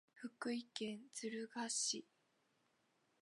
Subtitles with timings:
[0.15, 2.07] 福井県敦賀市